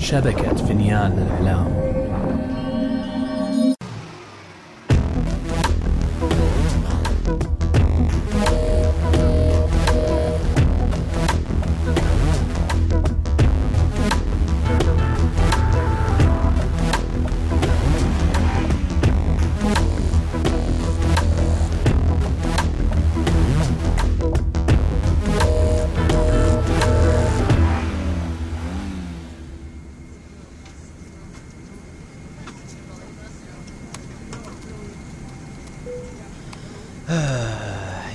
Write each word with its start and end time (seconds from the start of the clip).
شبكة 0.00 0.54
فينيان 0.66 1.12
للإعلام. 1.16 1.89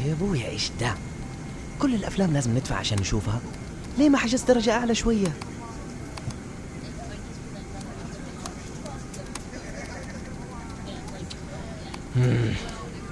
يا 0.06 0.14
ابويا 0.14 0.50
إيش 0.50 0.72
ده 0.80 0.94
كل 1.80 1.96
الأفلام 1.96 2.34
لازم 2.34 2.52
ندفع 2.52 2.76
عشان 2.76 3.00
نشوفها. 3.00 3.40
ليه 3.98 4.10
ما 4.10 4.18
حجزت 4.18 4.48
درجة 4.48 4.72
أعلى 4.72 4.96
شوية؟ 4.96 5.28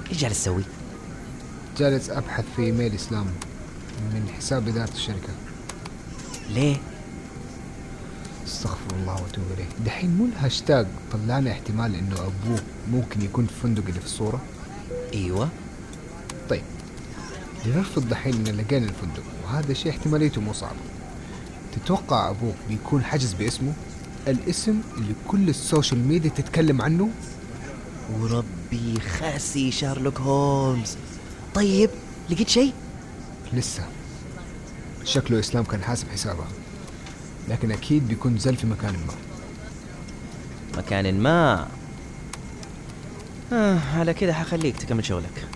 إيش 0.10 0.18
جالس 0.18 0.42
تسوي؟ 0.44 0.64
جالس 1.78 2.10
أبحث 2.10 2.46
في 2.56 2.62
إيميل 2.62 2.96
إسلام 2.96 3.26
من 4.14 4.30
حساب 4.38 4.68
إدارة 4.68 4.92
الشركة. 4.94 5.34
ليه؟ 6.50 6.76
استغفر 8.48 8.96
الله 8.96 9.14
وأتوب 9.14 9.44
إليه. 9.54 9.86
دحين 9.86 10.18
مو 10.18 10.26
الهاشتاج 10.26 10.88
طلعنا 11.12 11.52
احتمال 11.52 11.96
إنه 11.96 12.16
أبوه 12.16 12.60
ممكن 12.92 13.22
يكون 13.22 13.46
في 13.46 13.52
الفندق 13.52 13.84
اللي 13.88 14.00
في 14.00 14.06
الصورة؟ 14.06 14.42
أيوه. 15.14 15.40
طيب 15.40 15.63
لنفرض 17.66 18.10
دحين 18.10 18.48
إن 18.48 18.56
لقينا 18.56 18.86
الفندق 18.86 19.24
وهذا 19.44 19.74
شيء 19.74 19.92
احتماليته 19.92 20.42
مو 20.42 20.54
صعبة 20.54 20.80
تتوقع 21.76 22.30
أبوك 22.30 22.56
بيكون 22.70 23.04
حجز 23.04 23.34
باسمه؟ 23.34 23.74
الاسم 24.28 24.82
اللي 24.98 25.14
كل 25.28 25.50
ال 25.50 25.58
social 25.58 26.08
media 26.08 26.30
تتكلم 26.30 26.82
عنه؟ 26.82 27.10
وربي 28.20 29.00
خاسي 29.00 29.72
شارلوك 29.72 30.20
هولمز. 30.20 30.96
طيب 31.56 31.90
لقيت 32.30 32.50
شيء؟ 32.50 32.74
لسه. 33.54 33.84
شكله 35.04 35.40
إسلام 35.40 35.64
كان 35.64 35.84
حاسب 35.84 36.08
حسابها 36.10 36.48
لكن 37.50 37.72
أكيد 37.72 38.08
بيكون 38.08 38.38
زل 38.38 38.56
في 38.56 38.68
مكان 38.68 38.94
ما. 38.94 39.14
مكان 40.78 41.20
ما؟ 41.20 41.68
آه 43.54 43.80
على 43.96 44.14
كده 44.14 44.34
حخليك 44.34 44.78
تكمل 44.78 45.06
شغلك. 45.06 45.48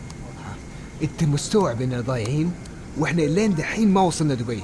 إنت 1.04 1.24
مستوعب 1.24 1.82
إننا 1.82 2.02
ضايعين 2.02 2.54
وإحنا 2.98 3.22
لين 3.22 3.56
دحين 3.56 3.94
ما 3.94 4.02
وصلنا 4.02 4.34
دبي. 4.34 4.64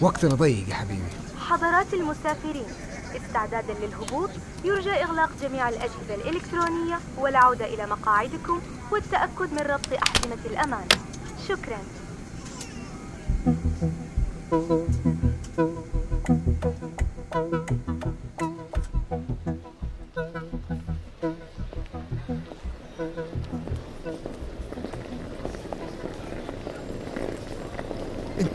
وقتنا 0.00 0.34
ضيق 0.34 0.68
يا 0.68 0.74
حبيبي. 0.74 1.00
حضرات 1.40 1.94
المسافرين 1.94 2.64
استعدادا 3.16 3.74
للهبوط 3.82 4.30
يرجى 4.64 4.90
إغلاق 4.90 5.30
جميع 5.42 5.68
الأجهزة 5.68 6.14
الإلكترونية 6.14 6.98
والعودة 7.18 7.74
إلى 7.74 7.86
مقاعدكم 7.86 8.60
والتأكد 8.90 9.52
من 9.52 9.58
ربط 9.58 9.92
أحزمة 9.92 10.38
الأمان. 10.46 10.88
شكراً. 11.48 11.78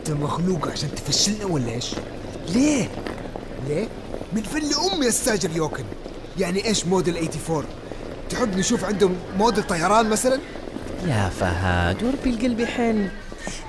انت 0.08 0.16
مخلوق 0.16 0.68
عشان 0.68 0.94
تفشلنا 0.94 1.44
ولا 1.44 1.72
إيش؟ 1.72 1.94
ليه؟ 2.48 2.88
ليه؟ 3.68 3.88
من 4.32 4.42
فل 4.42 4.74
أمي 4.92 5.08
استاجر 5.08 5.56
يوكن. 5.56 5.84
يعني 6.38 6.64
إيش 6.64 6.86
موديل 6.86 7.16
84 7.16 7.64
تحب 8.30 8.56
نشوف 8.56 8.84
عندهم 8.84 9.16
موديل 9.36 9.64
طيران 9.64 10.10
مثلا؟ 10.10 10.40
يا 11.06 11.28
فهد 11.28 12.02
وربي 12.02 12.30
القلب 12.30 12.60
يحن 12.60 13.08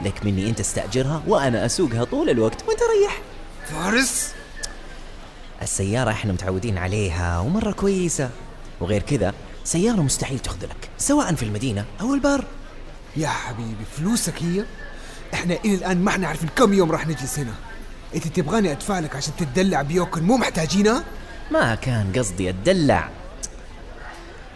لك 0.06 0.26
مني 0.26 0.50
أنت 0.50 0.60
استأجرها 0.60 1.24
وأنا 1.28 1.66
أسوقها 1.66 2.04
طول 2.04 2.30
الوقت. 2.30 2.68
وأنت 2.68 2.80
ريح. 3.00 3.22
فارس؟ 3.66 4.32
السيارة 5.62 6.12
إحنا 6.12 6.34
متعودين 6.34 6.78
عليها 6.78 7.40
ومرة 7.40 7.72
كويسة. 7.72 8.30
وغير 8.82 9.02
كذا 9.02 9.34
سيارة 9.64 10.02
مستحيل 10.02 10.40
تخذلك 10.40 10.90
سواء 10.98 11.36
في 11.36 11.44
المدينة 11.44 11.86
أو 12.02 12.14
البر. 12.14 12.46
يا 13.18 13.28
حبيبي 13.28 13.86
فلوسك 13.98 14.44
هي؟ 14.44 14.66
إحنا 15.34 15.54
إلى 15.66 15.76
الآن 15.76 16.04
ما 16.04 16.12
إحنا 16.12 16.28
عارفين 16.28 16.50
كم 16.56 16.74
يوم 16.74 16.92
راح 16.92 17.08
نجلس 17.08 17.40
هنا. 17.40 17.54
إنت 18.16 18.28
تبغاني 18.28 18.72
ادفع 18.72 19.00
لك 19.00 19.16
عشان 19.16 19.34
تتدلع 19.38 19.82
بيوكن 19.82 20.24
مو 20.24 20.38
محتاجينها؟ 20.38 21.04
ما 21.52 21.76
كان 21.76 22.14
قصدي 22.16 22.50
أتدلع. 22.50 23.10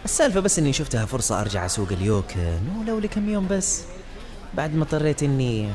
السالفة 0.04 0.40
بس 0.40 0.58
إني 0.58 0.72
شفتها 0.72 1.06
فرصة 1.06 1.40
أرجع 1.40 1.66
أسوق 1.66 1.88
اليوكن 1.92 2.58
ولو 2.80 2.98
لكم 2.98 3.28
يوم 3.28 3.48
بس. 3.48 3.82
بعد 4.54 4.74
ما 4.74 4.84
اضطريت 4.84 5.22
إني 5.22 5.70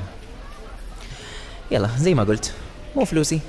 يلا 1.72 1.90
زي 1.98 2.14
ما 2.14 2.24
قلت 2.24 2.54
مو 2.96 3.06
فلوسي. 3.06 3.40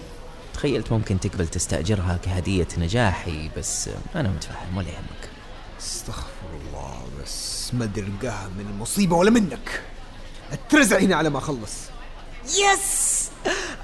تخيلت 0.55 0.93
ممكن 0.93 1.21
تقبل 1.21 1.49
تستأجرها 1.49 2.19
كهدية 2.23 2.69
نجاحي 2.79 3.51
بس 3.57 3.91
أنا 4.17 4.29
متفهم 4.29 4.77
ولا 4.77 4.89
يهمك. 4.89 5.31
استغفر 5.81 6.51
الله 6.55 7.03
بس 7.23 7.75
ما 7.75 7.85
أدري 7.85 8.07
ألقاها 8.07 8.49
من 8.59 8.67
المصيبة 8.75 9.17
ولا 9.17 9.31
منك. 9.31 9.83
اترزع 10.53 10.99
هنا 10.99 11.17
على 11.17 11.31
ما 11.31 11.39
أخلص. 11.39 11.73
يس! 12.45 13.31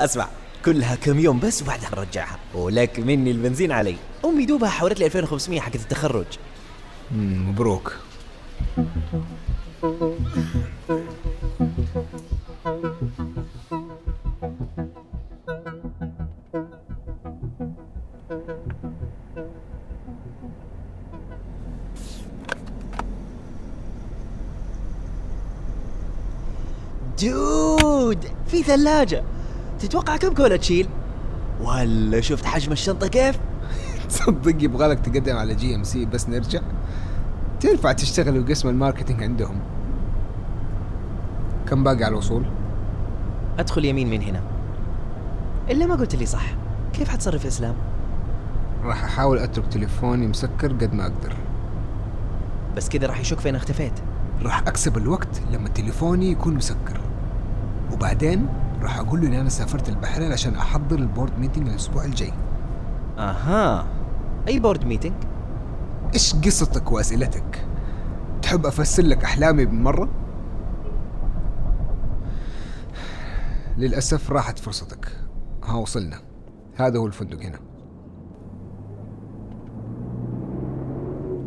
أسمع 0.00 0.28
كلها 0.65 0.94
كم 0.94 1.19
يوم 1.19 1.41
بس 1.41 1.62
وبعدها 1.62 1.91
نرجعها 1.91 2.38
ولك 2.54 2.99
مني 2.99 3.31
البنزين 3.31 3.72
علي. 3.72 3.97
أمي 4.25 4.47
دوبها 4.47 4.69
حولت 4.69 4.99
لي 4.99 5.06
2500 5.06 5.60
حقت 5.60 5.75
التخرج. 5.77 6.27
مبروك. 7.12 7.97
dude 27.22 28.25
في 28.47 28.62
ثلاجة. 28.62 29.22
تتوقع 29.78 30.16
كم 30.16 30.34
كولا 30.34 30.56
تشيل؟ 30.56 30.88
ولا 31.60 32.21
شفت 32.21 32.44
حجم 32.44 32.72
الشنطة 32.72 33.06
كيف؟ 33.06 33.38
تصدق 34.09 34.65
يبغالك 34.65 35.00
تقدم 35.00 35.37
على 35.37 35.54
GMC 35.54 36.04
بس 36.04 36.28
نرجع. 36.28 36.60
تنفع 37.60 37.93
تشتغل 37.93 38.43
بقسم 38.43 38.69
ال 38.69 38.74
marketing 38.74 39.22
عندهم. 39.22 39.60
كم 41.69 41.84
باقي 41.84 42.04
على 42.04 42.09
الوصول؟ 42.09 42.44
أدخل 43.59 43.84
يمين 43.84 44.10
من 44.10 44.22
هنا. 44.22 44.43
إلا 45.71 45.87
ما 45.87 45.94
قلت 45.94 46.15
لي 46.15 46.27
صح. 46.27 46.54
كيف 46.93 47.09
حتصرف 47.09 47.44
يا 47.44 47.48
إسلام؟ 47.48 47.75
راح 48.84 49.04
أحاول 49.04 49.38
أترك 49.38 49.66
تليفوني 49.66 50.27
مسكر 50.27 50.72
قد 50.72 50.94
ما 50.94 51.03
أقدر. 51.03 51.37
بس 52.77 52.88
كذا 52.88 53.06
راح 53.06 53.21
يشك 53.21 53.41
فين 53.41 53.54
اختفيت. 53.54 53.93
راح 54.43 54.59
أكسب 54.59 54.97
الوقت 54.97 55.43
لما 55.53 55.69
تليفوني 55.69 56.31
يكون 56.31 56.54
مسكر. 56.54 57.00
وبعدين 57.97 58.48
راح 58.83 58.98
أقول 58.98 59.21
له 59.21 59.27
اني 59.27 59.41
أنا 59.41 59.48
سافرت 59.48 59.89
البحرين 59.89 60.33
عشان 60.33 60.54
أحضر 60.54 60.98
ال 60.98 61.05
board 61.05 61.39
meeting 61.39 61.68
الأسبوع 61.69 62.04
الجاي. 62.04 62.33
أها. 63.19 63.87
أي 64.48 64.59
board 64.59 64.84
meeting؟ 64.84 65.15
إيش 66.15 66.34
قصتك 66.34 66.93
وأسئلتك؟ 66.93 67.66
تحب 68.43 68.66
أفسر 68.66 69.03
لك 69.03 69.25
أحلامي 69.25 69.65
بالمرة 69.65 70.09
للأسف 73.78 74.33
راحت 74.33 74.59
فرصتك. 74.59 75.09
ها 75.65 75.75
وصلنا. 75.75 76.19
هذا 76.77 76.99
هو 76.99 77.07
الفندق 77.07 77.42
هنا. 77.42 77.59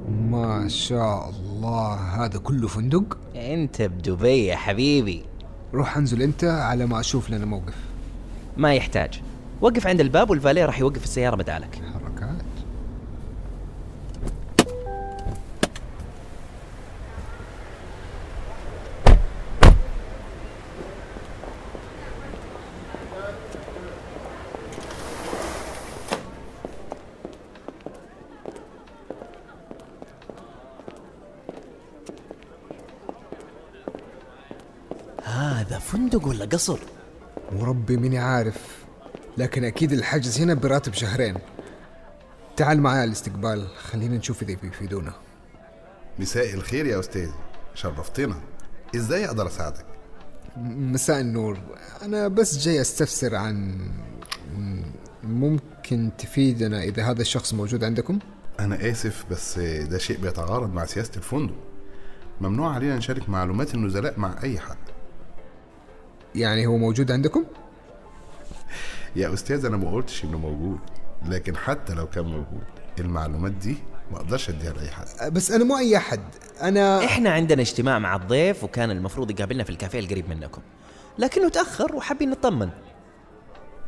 ما 0.09 0.67
شاء 0.67 1.29
الله 1.29 1.93
هذا 1.93 2.39
كله 2.39 2.67
فندق؟ 2.67 3.17
أنت 3.35 3.81
بدبي 3.81 4.45
يا 4.45 4.55
حبيبي. 4.55 5.28
روح 5.73 5.97
انزل 5.97 6.21
انت 6.21 6.43
على 6.43 6.85
ما 6.85 6.99
أشوف 6.99 7.29
لنا 7.29 7.45
موقف. 7.45 7.75
ما 8.57 8.73
يحتاج. 8.73 9.21
وقف 9.61 9.87
عند 9.87 9.99
الباب 9.99 10.29
والفاليه 10.29 10.65
راح 10.65 10.79
يوقف 10.79 11.03
السيارة 11.03 11.35
بدالك. 11.35 11.81
فندق 35.79 36.27
ولا 36.27 36.45
قصر؟ 36.45 36.79
وربي 37.51 37.97
ماني 37.97 38.17
عارف 38.17 38.85
لكن 39.37 39.63
أكيد 39.63 39.91
الحجز 39.91 40.41
هنا 40.41 40.53
براتب 40.53 40.93
شهرين. 40.93 41.35
تعال 42.57 42.81
معايا 42.81 42.99
على 43.01 43.07
الاستقبال 43.07 43.67
خلينا 43.67 44.17
نشوف 44.17 44.43
إذا 44.43 44.55
بيفيدونا 44.61 45.13
مساء 46.19 46.53
الخير 46.53 46.85
يا 46.85 46.99
أستاذ 46.99 47.29
شرفتنا. 47.75 48.35
إزاي 48.95 49.25
أقدر 49.25 49.47
أساعدك؟ 49.47 49.85
مساء 50.57 51.19
النور. 51.19 51.57
أنا 52.01 52.27
بس 52.27 52.57
جاي 52.57 52.81
أستفسر 52.81 53.35
عن 53.35 53.77
ممكن 55.23 56.09
تفيدنا 56.17 56.83
إذا 56.83 57.03
هذا 57.03 57.21
الشخص 57.21 57.53
موجود 57.53 57.83
عندكم؟ 57.83 58.19
أنا 58.59 58.91
آسف 58.91 59.25
بس 59.31 59.59
ده 59.59 59.97
شيء 59.97 60.17
بيتعارض 60.17 60.73
مع 60.73 60.85
سياسة 60.85 61.11
الفندق. 61.17 61.55
ممنوع 62.41 62.73
علينا 62.73 62.97
نشارك 62.97 63.29
معلومات 63.29 63.75
النزلاء 63.75 64.19
مع 64.19 64.43
أي 64.43 64.59
حد. 64.59 64.77
يعني 66.35 66.67
هو 66.67 66.77
موجود 66.77 67.11
عندكم؟ 67.11 67.45
يا 69.15 69.33
أستاذ 69.33 69.65
أنا 69.65 69.77
ما 69.77 69.91
قلتش 69.91 70.23
إنه 70.23 70.37
موجود 70.37 70.79
لكن 71.25 71.57
حتى 71.57 71.93
لو 71.93 72.07
كان 72.07 72.25
موجود 72.25 72.63
المعلومات 72.99 73.51
دي 73.51 73.77
ما 74.11 74.17
أقدرش 74.17 74.49
أديها 74.49 74.73
لأي 74.73 74.89
حد. 74.89 75.33
بس 75.33 75.51
أنا 75.51 75.63
مو 75.63 75.77
أي 75.77 75.97
أحد 75.97 76.21
أنا 76.61 77.05
إحنا 77.05 77.29
عندنا 77.29 77.61
اجتماع 77.61 77.99
مع 77.99 78.15
الضيف 78.15 78.63
وكان 78.63 78.91
المفروض 78.91 79.31
يقابلنا 79.31 79.63
في 79.63 79.69
الكافيه 79.69 79.99
القريب 79.99 80.29
منكم. 80.29 80.61
لكنه 81.17 81.49
تأخر 81.49 81.95
وحابين 81.95 82.29
نطمن. 82.29 82.69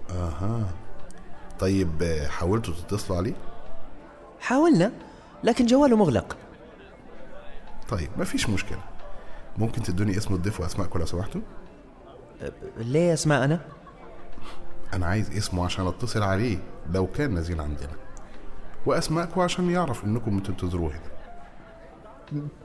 أها. 0.09 0.69
طيب 1.59 2.23
حاولتوا 2.29 2.73
تتصلوا 2.73 3.17
عليه؟ 3.17 3.33
حاولنا 4.39 4.91
لكن 5.43 5.65
جواله 5.65 5.95
مغلق. 5.97 6.37
طيب 7.89 8.09
مفيش 8.17 8.49
مشكلة. 8.49 8.79
ممكن 9.57 9.83
تدوني 9.83 10.17
اسم 10.17 10.33
الضيف 10.33 10.59
وأسماءكم 10.59 10.99
لو 10.99 11.05
سمحتوا؟ 11.05 11.41
ليه 12.77 13.13
اسماء 13.13 13.45
أنا؟ 13.45 13.59
أنا 14.93 15.05
عايز 15.05 15.31
اسمه 15.37 15.65
عشان 15.65 15.87
أتصل 15.87 16.23
عليه 16.23 16.59
لو 16.91 17.07
كان 17.07 17.33
نزيل 17.35 17.61
عندنا. 17.61 17.95
وأسماءكم 18.85 19.41
عشان 19.41 19.69
يعرف 19.69 20.05
إنكم 20.05 20.39
بتنتظروه 20.39 20.91
هنا. 20.91 21.11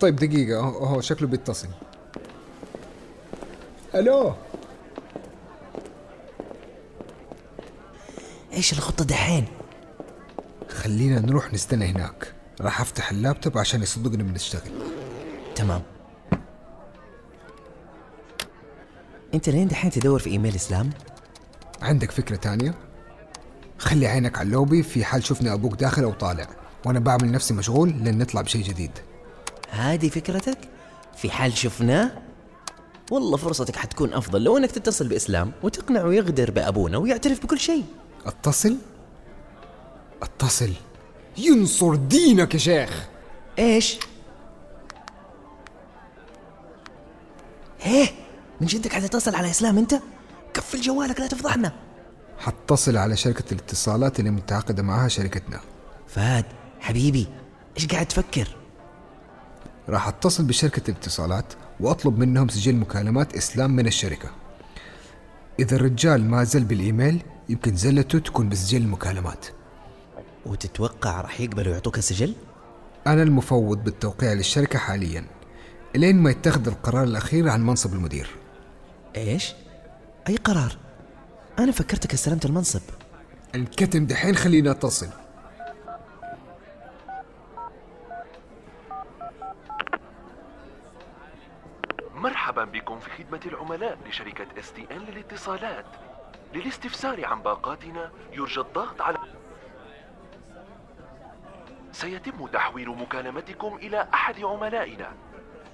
طيب 0.01 0.17
دقيقة 0.17 0.61
هو 0.61 1.01
شكله 1.01 1.29
بيتصل. 1.29 1.69
ألو؟ 3.95 4.35
إيش 8.53 8.73
الخطة 8.73 9.05
دحين؟ 9.05 9.45
خلينا 10.69 11.21
نروح 11.21 11.53
نستنى 11.53 11.87
هناك. 11.87 12.35
راح 12.61 12.81
أفتح 12.81 13.11
اللابتوب 13.11 13.59
عشان 13.59 13.83
يصدقني 13.83 14.23
بنشتغل 14.23 14.73
تمام. 15.55 15.83
أنت 19.35 19.49
لين 19.49 19.69
دحين 19.69 19.91
تدور 19.91 20.19
في 20.19 20.31
إيميل 20.31 20.55
إسلام؟ 20.55 20.91
عندك 21.83 22.11
فكرة 22.11 22.37
تانية؟ 22.37 22.75
خلي 23.79 24.07
عينك 24.07 24.39
على 24.39 24.47
اللوبي 24.47 24.83
في 24.83 25.05
حال 25.05 25.25
شفنا 25.25 25.53
أبوك 25.53 25.75
داخل 25.75 26.03
أو 26.03 26.13
طالع 26.13 26.47
وأنا 26.87 26.99
بعمل 26.99 27.33
نفسي 27.33 27.55
مشغول 27.55 27.89
لين 27.89 28.19
نطلع 28.19 28.41
بشيء 28.41 28.63
جديد. 28.63 28.91
هذه 29.71 30.09
فكرتك؟ 30.09 30.59
في 31.17 31.31
حال 31.31 31.53
شفناه 31.59 32.11
والله 33.11 33.37
فرصتك 33.37 33.77
حتكون 33.77 34.13
أفضل 34.13 34.45
لو 34.45 34.57
أنك 34.57 34.71
تتصل 34.71 35.09
بإسلام 35.09 35.53
وتقنعه 35.63 36.13
يغدر 36.13 36.51
بأبونا 36.51 36.99
ويعترف 36.99 37.43
بكل 37.43 37.59
شيء. 37.59 37.85
أتصل؟ 38.27 38.77
أتصل. 40.23 40.73
ينصر 41.39 41.95
دينك 41.95 42.55
يا 42.55 42.59
شيخ! 42.59 43.07
إيش؟ 43.59 43.99
إيه 47.87 48.09
من 48.61 48.67
جدك 48.67 48.93
حتتصل 48.93 49.35
على 49.35 49.51
إسلام 49.51 49.79
أنت؟ 49.79 50.01
قفل 50.55 50.81
جوالك 50.81 51.21
لا 51.21 51.27
تفضحنا. 51.27 51.73
حتصل 52.39 52.97
على 52.97 53.17
شركة 53.17 53.45
الاتصالات 53.53 54.19
اللي 54.19 54.31
متعاقدة 54.31 54.83
معها 54.83 55.09
شركتنا. 55.09 55.61
فهد 56.09 56.45
حبيبي 56.81 57.27
إيش 57.77 57.87
قاعد 57.87 58.07
تفكر؟ 58.07 58.57
راح 59.89 60.09
أتصل 60.09 60.45
بشركة 60.45 60.91
الاتصالات 60.91 61.53
وأطلب 61.81 62.19
منهم 62.19 62.49
سجل 62.49 62.77
مكالمات 62.77 63.37
إسلام 63.37 63.71
من 63.71 63.87
الشركة. 63.87 64.31
إذا 65.59 65.77
الرجال 65.77 66.31
ما 66.31 66.45
زل 66.45 66.65
بالإيميل 66.65 67.23
يمكن 67.49 67.77
زلته 67.77 68.19
تكون 68.19 68.49
بسجل 68.49 68.83
المكالمات. 68.83 69.47
وتتوقع 70.47 71.21
راح 71.21 71.41
يقبلوا 71.41 71.73
يعطوك 71.73 71.99
السجل؟ 71.99 72.35
أنا 73.07 73.23
المفوض 73.23 73.85
بالتوقيع 73.85 74.33
للشركة 74.33 74.79
حاليا 74.79 75.25
إلين 75.97 76.23
ما 76.23 76.31
يتخذ 76.31 76.69
القرار 76.69 77.05
الأخير 77.05 77.49
عن 77.49 77.67
منصب 77.67 77.93
المدير. 77.93 78.31
إيش؟ 79.17 79.55
أي 80.29 80.37
قرار؟ 80.37 80.77
أنا 81.59 81.73
فكرتك 81.73 82.13
استلمت 82.13 82.45
المنصب. 82.45 82.81
انكتم 83.55 84.07
دحين 84.07 84.35
خليني 84.35 84.71
اتصل. 84.71 85.09
مرحبا 92.15 92.65
بكم 92.65 92.99
في 93.01 93.11
خدمة 93.11 93.41
العملاء 93.47 93.99
لشركة 94.09 94.47
STN 94.59 94.99
للاتصالات. 94.99 95.85
للاستفسار 96.55 97.25
عن 97.25 97.43
باقاتنا 97.43 98.11
يرجى 98.33 98.61
الضغط 98.61 99.01
على 99.01 99.19
سيتم 101.93 102.47
تحويل 102.47 102.89
مكالمتكم 102.89 103.77
إلى 103.77 104.09
أحد 104.15 104.41
عملائنا. 104.41 105.13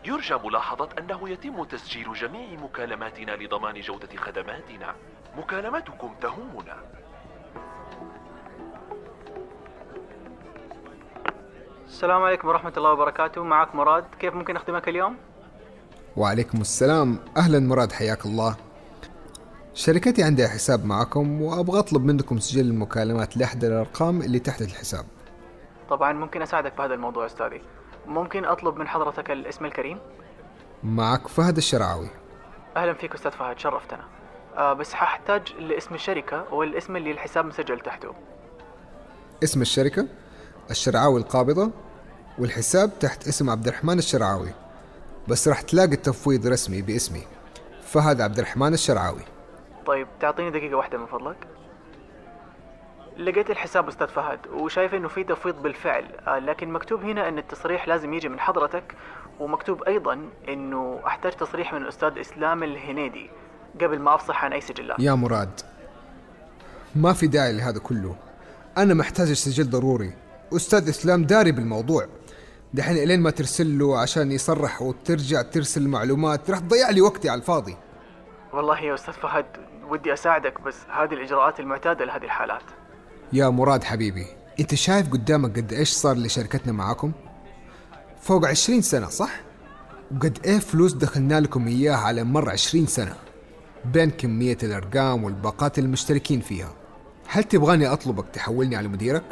يرجى 0.04 0.34
ملاحظة 0.44 0.88
أنه 0.98 1.28
يتم 1.28 1.64
تسجيل 1.64 2.12
جميع 2.12 2.60
مكالماتنا 2.60 3.32
لضمان 3.32 3.80
جودة 3.80 4.16
خدماتنا. 4.16 4.94
مكالمتكم 5.38 6.14
تهمنا. 6.20 6.76
السلام 11.86 12.22
عليكم 12.22 12.48
ورحمة 12.48 12.72
الله 12.76 12.92
وبركاته. 12.92 13.44
معك 13.44 13.74
مراد. 13.74 14.04
كيف 14.20 14.34
ممكن 14.34 14.56
أخدمك 14.56 14.88
اليوم؟ 14.88 15.16
وعليكم 16.16 16.60
السلام. 16.60 17.18
أهلا 17.36 17.60
مراد 17.60 17.92
حياك 17.92 18.26
الله. 18.26 18.56
شركتي 19.74 20.22
عندها 20.22 20.48
حساب 20.48 20.84
معكم 20.84 21.42
وأبغى 21.42 21.78
أطلب 21.78 22.04
منكم 22.04 22.38
سجل 22.38 22.60
المكالمات 22.60 23.36
لاحدى 23.36 23.66
الأرقام 23.66 24.22
اللي 24.22 24.38
تحت 24.38 24.62
الحساب. 24.62 25.04
طبعا 25.90 26.12
ممكن 26.12 26.42
أساعدك 26.42 26.78
بهذا 26.78 26.94
الموضوع 26.94 27.26
أستاذي. 27.26 27.62
ممكن 28.06 28.44
أطلب 28.44 28.76
من 28.76 28.88
حضرتك 28.88 29.30
الاسم 29.30 29.64
الكريم؟ 29.64 29.98
معك 30.84 31.28
فهد 31.28 31.56
الشرعاوي. 31.56 32.08
أهلا 32.76 32.94
فيك 32.94 33.14
أستاذ 33.14 33.30
فهد 33.30 33.58
شرفتنا. 33.58 34.04
آه 34.56 34.72
بس 34.72 34.94
ححتاج 34.94 35.52
لاسم 35.52 35.94
الشركة 35.94 36.54
والاسم 36.54 36.96
اللي 36.96 37.10
الحساب 37.10 37.44
مسجل 37.46 37.80
تحته. 37.80 38.14
اسم 39.44 39.60
الشركة؟ 39.60 40.06
الشرعاوي 40.70 41.20
القابضة 41.20 41.70
والحساب 42.38 42.90
تحت 43.00 43.28
اسم 43.28 43.50
عبد 43.50 43.68
الرحمن 43.68 43.98
الشرعاوي. 43.98 44.50
بس 45.28 45.48
راح 45.48 45.60
تلاقي 45.60 45.92
التفويض 45.92 46.46
رسمي 46.46 46.82
باسمي 46.82 47.22
فهد 47.82 48.20
عبد 48.20 48.38
الرحمن 48.38 48.74
الشرعاوي. 48.74 49.22
طيب 49.86 50.06
تعطيني 50.20 50.50
دقيقة 50.50 50.74
واحدة 50.76 50.98
من 50.98 51.06
فضلك. 51.06 51.36
لقيت 53.16 53.50
الحساب 53.50 53.88
أستاذ 53.88 54.08
فهد 54.08 54.38
وشايف 54.46 54.94
إنه 54.94 55.08
في 55.08 55.24
تفويض 55.24 55.62
بالفعل 55.62 56.04
آه 56.26 56.38
لكن 56.38 56.72
مكتوب 56.72 57.02
هنا 57.02 57.28
إن 57.28 57.38
التصريح 57.38 57.88
لازم 57.88 58.14
يجي 58.14 58.28
من 58.28 58.40
حضرتك 58.40 58.94
ومكتوب 59.40 59.82
أيضا 59.82 60.28
إنه 60.48 61.00
أحتاج 61.06 61.32
تصريح 61.32 61.74
من 61.74 61.82
الأستاذ 61.82 62.18
إسلام 62.18 62.62
الهنيدي 62.62 63.30
قبل 63.80 63.98
ما 63.98 64.14
أفصح 64.14 64.44
عن 64.44 64.52
أي 64.52 64.60
سجلات 64.60 65.00
يا 65.00 65.14
مراد 65.14 65.60
ما 66.96 67.12
في 67.12 67.26
داعي 67.26 67.52
لهذا 67.52 67.78
كله. 67.78 68.16
أنا 68.78 68.94
محتاج 68.94 69.30
السجل 69.30 69.70
ضروري. 69.70 70.12
أستاذ 70.56 70.88
إسلام 70.88 71.24
داري 71.24 71.52
بالموضوع. 71.52 72.06
دحين 72.74 72.96
إلين 72.96 73.20
ما 73.20 73.30
ترسل 73.30 73.78
له 73.78 73.98
عشان 73.98 74.32
يصرح 74.32 74.82
وترجع 74.82 75.42
ترسل 75.42 75.88
معلومات 75.88 76.50
راح 76.50 76.58
تضيع 76.58 76.90
لي 76.90 77.00
وقتي 77.00 77.28
على 77.28 77.38
الفاضي. 77.40 77.76
والله 78.52 78.80
يا 78.80 78.94
أستاذ 78.94 79.14
فهد 79.14 79.46
ودي 79.88 80.12
أساعدك 80.12 80.60
بس 80.60 80.76
هذه 80.90 81.14
الإجراءات 81.14 81.60
المعتادة 81.60 82.04
لهذه 82.04 82.24
الحالات. 82.24 82.62
يا 83.32 83.48
مراد 83.48 83.84
حبيبي 83.84 84.26
انت 84.60 84.74
شايف 84.74 85.10
قدامك 85.10 85.56
قد 85.56 85.72
إيش 85.72 85.90
صار 85.90 86.16
لشركتنا 86.16 86.72
معاكم 86.72 87.12
فوق 88.20 88.46
عشرين 88.46 88.82
سنة 88.82 89.08
صح؟ 89.08 89.40
وقد 90.14 90.38
إيه 90.44 90.58
فلوس 90.58 90.92
دخلنا 90.92 91.40
لكم 91.40 91.66
إياها 91.66 91.96
على 91.96 92.24
مر 92.24 92.50
عشرين 92.50 92.86
سنة 92.86 93.14
بين 93.84 94.10
كمية 94.10 94.58
الأرقام 94.62 95.24
والباقات 95.24 95.78
المشتركين 95.78 96.40
فيها 96.40 96.72
هل 97.28 97.44
تبغاني 97.44 97.86
أطلبك 97.86 98.28
تحولني 98.32 98.76
على 98.76 98.88
مديرك؟ 98.88 99.24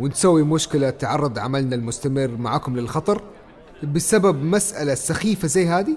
ونسوي 0.00 0.42
مشكلة 0.42 0.90
تعرض 0.90 1.38
عملنا 1.38 1.76
المستمر 1.76 2.28
معاكم 2.28 2.76
للخطر 2.76 3.22
بسبب 3.82 4.42
مسألة 4.42 4.94
سخيفة 4.94 5.48
زي 5.48 5.68
هذه؟ 5.68 5.96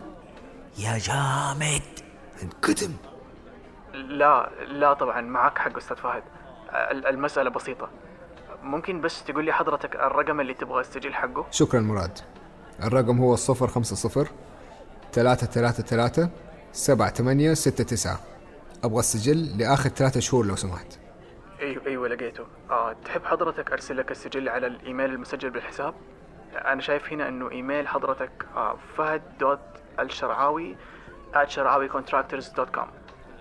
يا 0.78 0.98
جامد 0.98 1.82
انكتم 2.44 2.92
لا 3.94 4.50
لا 4.68 4.94
طبعا 4.94 5.22
معك 5.22 5.58
حق 5.58 5.78
أستاذ 5.78 5.98
فهد 5.98 6.24
المسألة 6.74 7.50
بسيطة. 7.50 7.90
ممكن 8.64 9.02
بس 9.02 9.24
تقول 9.24 9.46
لي 9.46 9.54
حضرتك 9.54 9.96
الرقم 9.96 10.40
اللي 10.40 10.54
تبغى 10.54 10.82
السجل 10.82 11.14
حقه؟ 11.14 11.46
شكرا 11.52 11.80
مراد. 11.80 12.20
الرقم 12.84 13.18
هو 13.18 13.34
الصفر 13.34 13.68
خمسة 13.68 13.96
صفر 13.96 14.28
ثلاثة 15.14 15.48
ثلاثة 15.48 15.84
ثلاثة 15.84 16.30
سبعة 16.72 17.14
ثمانية 17.14 17.54
ستة 17.54 17.84
تسعة. 17.84 18.20
أبغى 18.84 19.00
السجل 19.00 19.58
لآخر 19.58 19.90
ثلاثة 19.90 20.20
شهور 20.20 20.46
لو 20.46 20.56
سمحت. 20.56 21.00
أيوه 21.62 21.86
أيوه 21.88 22.08
لقيته. 22.08 22.44
آه 22.70 22.96
تحب 23.06 23.24
حضرتك 23.26 23.72
أرسل 23.72 23.98
لك 23.98 24.12
السجل 24.12 24.50
على 24.50 24.68
الإيميل 24.68 25.06
المسجل 25.10 25.50
بالحساب؟ 25.50 25.94
أنا 26.54 26.82
شايف 26.82 27.14
هنا 27.14 27.28
إنه 27.28 27.52
إيميل 27.52 27.88
حضرتك 27.88 28.32
آه 28.56 28.78
فهد 28.98 29.22
dot 29.40 29.60
الشرعاوي 30.00 30.76
at 31.36 31.48
شرعاوي 31.48 31.88
contractors.com 31.88 32.88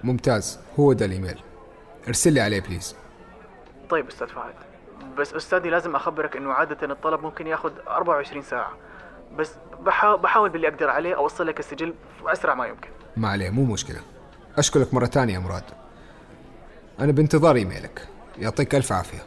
ممتاز 0.04 0.60
هو 0.78 0.92
ده 0.92 1.06
الإيميل. 1.06 1.40
ارسل 2.08 2.32
لي 2.32 2.40
عليه 2.40 2.60
please 2.60 2.96
طيب 3.90 4.08
أستاذ 4.08 4.26
فهد. 4.26 4.54
بس 5.18 5.34
أستاذي 5.34 5.70
لازم 5.70 5.96
أخبرك 5.96 6.36
إنه 6.36 6.52
عادة 6.52 6.92
الطلب 6.92 7.20
ممكن 7.20 7.46
ياخذ 7.46 7.72
24 7.88 8.42
ساعة. 8.42 8.72
بس 9.36 9.52
بحاول, 9.80 10.18
بحاول 10.18 10.50
باللي 10.50 10.68
أقدر 10.68 10.90
عليه 10.90 11.16
أوصل 11.16 11.46
لك 11.46 11.60
السجل 11.60 11.94
أسرع 12.26 12.54
ما 12.54 12.66
يمكن. 12.66 12.88
ما 13.16 13.28
عليه 13.28 13.50
مو 13.50 13.64
مشكلة. 13.64 14.00
أشكرك 14.58 14.94
مرة 14.94 15.06
تانية 15.06 15.34
يا 15.34 15.38
مراد. 15.38 15.64
أنا 17.00 17.12
بانتظار 17.12 17.56
إيميلك. 17.56 18.08
يعطيك 18.38 18.74
ألف 18.74 18.92
عافية. 18.92 19.18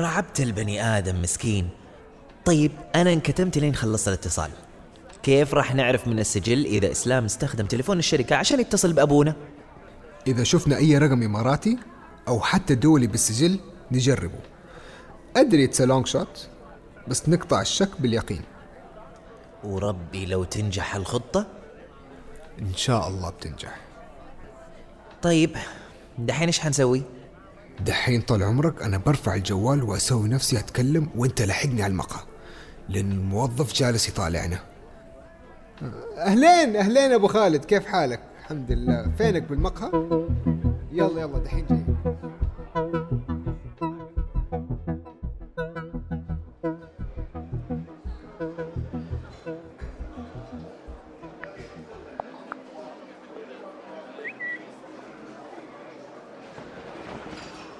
رعبت 0.00 0.40
البني 0.40 0.82
آدم 0.82 1.22
مسكين. 1.22 1.70
طيب 2.44 2.72
أنا 2.94 3.12
انكتمت 3.12 3.58
لين 3.58 3.74
خلصت 3.74 4.08
الاتصال. 4.08 4.50
كيف 5.22 5.54
راح 5.54 5.74
نعرف 5.74 6.08
من 6.08 6.18
السجل 6.18 6.64
إذا 6.64 6.90
إسلام 6.90 7.24
استخدم 7.24 7.66
تليفون 7.66 7.98
الشركة 7.98 8.36
عشان 8.36 8.60
يتصل 8.60 8.92
بأبونا؟ 8.92 9.34
إذا 10.28 10.44
شفنا 10.44 10.76
أي 10.76 10.98
رقم 10.98 11.22
إماراتي 11.22 11.78
أو 12.28 12.40
حتى 12.40 12.74
دولي 12.74 13.06
بالسجل 13.06 13.58
نجربه. 13.92 14.38
أدري 15.36 15.64
it's 15.64 15.80
long 15.80 16.06
shot 16.06 16.48
بس 17.08 17.28
نقطع 17.28 17.60
الشك 17.60 17.90
باليقين. 17.98 18.42
وربي 19.64 20.26
لو 20.26 20.44
تنجح 20.44 20.96
الخطة؟ 20.96 21.46
إن 22.58 22.74
شاء 22.74 23.08
الله 23.08 23.30
بتنجح. 23.30 23.80
طيب 25.22 25.56
دحين 26.18 26.48
إيش 26.48 26.60
حنسوي؟ 26.60 27.02
دحين 27.86 28.20
طال 28.20 28.42
عمرك 28.42 28.82
أنا 28.82 28.98
برفع 28.98 29.34
الجوال 29.34 29.82
وأسوي 29.82 30.28
نفسي 30.28 30.58
أتكلم 30.58 31.08
وأنت 31.16 31.42
لاحقني 31.42 31.82
على 31.82 31.90
المقهى 31.90 32.22
لأن 32.88 33.12
الموظف 33.12 33.72
جالس 33.72 34.08
يطالعنا. 34.08 34.58
أهلين 36.16 36.76
أهلين 36.76 37.12
أبو 37.12 37.28
خالد 37.28 37.64
كيف 37.64 37.86
حالك؟ 37.86 38.20
الحمد 38.50 38.72
لله. 38.72 39.12
فينك 39.18 39.42
بالمقهى؟ 39.42 39.90
يلا 40.92 41.20
يلا 41.20 41.38
دحين 41.38 41.66
جاي. 41.66 41.84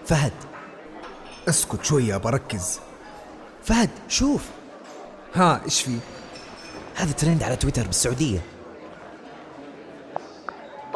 فهد 0.07 0.33
اسكت 1.49 1.85
شوية 1.85 2.17
بركز. 2.17 2.81
فهد 3.63 3.91
شوف. 4.09 4.51
ها 5.35 5.65
إيش 5.65 5.83
في؟ 5.83 5.99
هذا 6.97 7.13
ترند 7.13 7.43
على 7.43 7.57
تويتر 7.57 7.87
بالسعودية. 7.87 8.58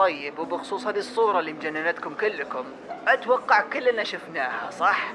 طيب 0.02 0.38
وبخصوص 0.38 0.86
هذه 0.86 0.98
الصورة 0.98 1.40
اللي 1.40 1.52
مجننتكم 1.52 2.14
كلكم 2.14 2.64
أتوقع 3.08 3.60
كلنا 3.60 4.04
شفناها 4.04 4.70
صح؟ 4.70 5.12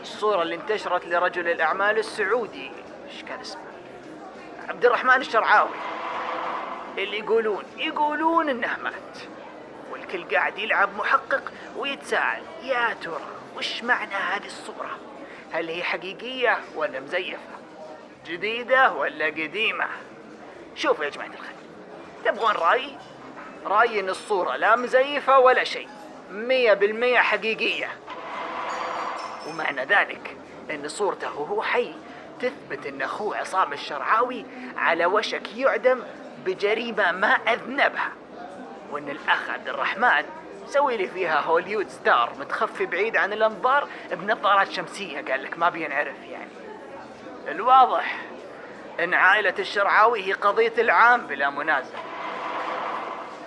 الصورة 0.00 0.42
اللي 0.42 0.54
انتشرت 0.54 1.06
لرجل 1.06 1.48
الأعمال 1.48 1.98
السعودي 1.98 2.70
إيش 3.06 3.22
كان 3.22 3.40
اسمه؟ 3.40 3.62
عبد 4.68 4.84
الرحمن 4.84 5.20
الشرعاوي 5.20 5.70
اللي 6.98 7.18
يقولون 7.18 7.64
يقولون 7.76 8.48
إنه 8.48 8.76
مات 8.82 9.18
والكل 9.90 10.36
قاعد 10.36 10.58
يلعب 10.58 10.96
محقق 10.96 11.52
ويتساءل 11.76 12.42
يا 12.62 12.94
ترى 13.02 13.20
وش 13.56 13.82
معنى 13.82 14.14
هذه 14.14 14.46
الصورة؟ 14.46 14.98
هل 15.52 15.68
هي 15.68 15.82
حقيقية 15.82 16.58
ولا 16.76 17.00
مزيفة؟ 17.00 17.38
جديدة 18.26 18.92
ولا 18.92 19.26
قديمة؟ 19.26 19.86
شوفوا 20.74 21.04
يا 21.04 21.10
جماعة 21.10 21.26
الخير 21.26 21.56
تبغون 22.24 22.52
رأي؟ 22.52 22.96
رأيي 23.66 24.00
إن 24.00 24.08
الصورة 24.08 24.56
لا 24.56 24.76
مزيفة 24.76 25.38
ولا 25.38 25.64
شيء. 25.64 25.88
مية 26.30 26.72
بالمية 26.72 27.18
حقيقية. 27.18 27.88
ومعنى 29.48 29.84
ذلك 29.84 30.36
أن 30.70 30.88
صورته 30.88 31.40
وهو 31.40 31.62
حي. 31.62 31.94
تثبت 32.40 32.86
أن 32.86 33.02
أخوه 33.02 33.36
عصام 33.36 33.72
الشرعاوي 33.72 34.46
على 34.76 35.06
وشك 35.06 35.56
يعدم 35.56 36.02
بجريمة 36.44 37.12
ما 37.12 37.32
أذنبها. 37.32 38.12
وأن 38.90 39.08
الأخ 39.08 39.50
عبد 39.50 39.68
الرحمن 39.68 40.24
سوي 40.66 40.96
لي 40.96 41.08
فيها 41.08 41.40
هوليود 41.40 41.88
ستار 41.88 42.32
متخفي 42.38 42.86
بعيد 42.86 43.16
عن 43.16 43.32
الأنظار 43.32 43.88
بنظارات 44.10 44.70
شمسية. 44.70 45.24
قال 45.30 45.42
لك 45.42 45.58
ما 45.58 45.68
بينعرف 45.68 46.24
يعني. 46.30 46.50
الواضح 47.48 48.18
أن 49.00 49.14
عائلة 49.14 49.54
الشرعاوي 49.58 50.22
هي 50.22 50.32
قضية 50.32 50.72
العام 50.78 51.26
بلا 51.26 51.50
منازع. 51.50 51.98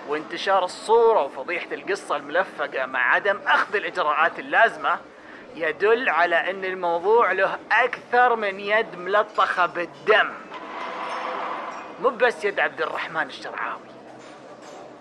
وانتشار 0.08 0.64
الصورة 0.64 1.24
وفضيحة 1.24 1.72
القصة 1.72 2.16
الملفقة 2.16 2.86
مع 2.86 3.14
عدم 3.14 3.38
أخذ 3.46 3.76
الإجراءات 3.76 4.38
اللازمة 4.38 4.98
يدل 5.54 6.08
على 6.08 6.50
أن 6.50 6.64
الموضوع 6.64 7.32
له 7.32 7.58
أكثر 7.72 8.36
من 8.36 8.60
يد 8.60 8.96
ملطخة 8.96 9.66
بالدم 9.66 10.30
مو 12.02 12.08
بس 12.10 12.44
يد 12.44 12.60
عبد 12.60 12.82
الرحمن 12.82 13.26
الشرعاوي 13.26 13.80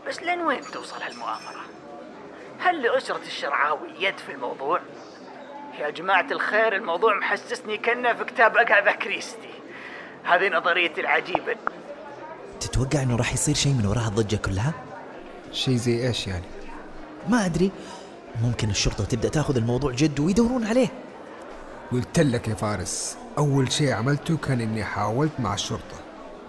بس 0.08 0.22
لين 0.22 0.42
وين 0.42 0.62
توصل 0.62 1.02
هالمؤامرة؟ 1.02 1.66
هل 2.60 2.82
لأسرة 2.82 3.22
الشرعاوي 3.28 3.90
يد 4.00 4.18
في 4.18 4.32
الموضوع؟ 4.32 4.80
يا 5.80 5.90
جماعة 5.90 6.28
الخير 6.32 6.76
الموضوع 6.76 7.16
محسسني 7.16 7.78
كأنه 7.78 8.14
في 8.14 8.24
كتاب 8.24 8.58
أغاثا 8.58 8.92
كريستي 8.92 9.54
هذه 10.24 10.50
نظريتي 10.50 11.02
العجيبة 11.02 11.56
تتوقع 12.60 13.02
إنه 13.02 13.18
راح 13.18 13.34
يصير 13.34 13.56
شيء 13.56 13.74
من 13.74 13.86
وراء 13.86 14.08
الضجة 14.08 14.36
كلها 14.36 14.87
شيء 15.52 15.76
زي 15.76 16.08
إيش 16.08 16.28
يعني؟ 16.28 16.46
ما 17.30 17.46
أدري. 17.46 17.72
ممكن 18.42 18.70
الشرطة 18.70 19.04
تبدأ 19.04 19.30
تاخذ 19.30 19.58
الموضوع 19.58 19.92
جد 19.92 20.20
ويدورون 20.20 20.66
عليه. 20.66 20.88
قلت 21.92 22.20
لك 22.20 22.48
يا 22.48 22.54
فارس 22.54 23.18
أول 23.38 23.72
شيء 23.72 23.92
عملته 23.92 24.38
كان 24.38 24.62
إني 24.62 24.84
حاولت 24.84 25.32
مع 25.40 25.54
الشرطة. 25.54 25.96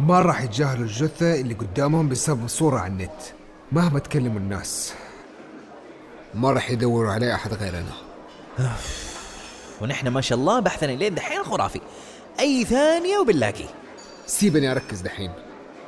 ما 0.00 0.20
راح 0.20 0.42
يتجاهلوا 0.42 0.84
الجثة 0.84 1.34
اللي 1.34 1.54
قدامهم 1.54 2.08
بسبب 2.08 2.48
صورة 2.48 2.78
على 2.78 2.92
النت. 2.92 3.20
مهما 3.72 3.98
تكلموا 3.98 4.40
الناس 4.40 4.94
ما 6.34 6.50
راح 6.50 6.70
يدوروا 6.70 7.12
عليه 7.12 7.34
أحد 7.34 7.54
غيرنا. 7.54 7.92
ونحن 9.80 10.08
ما 10.08 10.20
شاء 10.20 10.38
الله 10.38 10.60
بحثنا 10.60 10.92
لين 10.92 11.14
دحين 11.14 11.42
خرافي. 11.42 11.80
أي 12.40 12.64
ثانية 12.64 13.18
وبنلاقي 13.18 13.64
سيبني 14.26 14.72
أركز 14.72 15.00
دحين. 15.00 15.32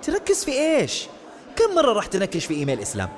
تركز 0.03 0.45
في 0.45 0.53
إيش؟ 0.53 1.09
كم 1.61 1.75
مرة 1.75 1.93
راح 1.93 2.07
تنكش 2.07 2.47
في 2.47 2.55
إيميل 2.55 2.81
إسلام؟ 2.81 3.09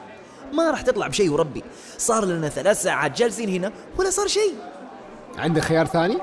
ما 0.53 0.71
راح 0.71 0.83
تطلع 0.83 1.07
بشيء 1.07 1.31
وربي 1.31 1.65
صار 1.99 2.25
لنا 2.25 2.49
ثلاث 2.49 2.83
ساعات 2.83 3.19
جالسين 3.19 3.49
هنا 3.49 3.73
ولا 3.99 4.11
صار 4.11 4.27
شيء. 4.27 4.55
عندك 5.39 5.63
خيار 5.63 5.87
ثاني؟ 5.87 6.19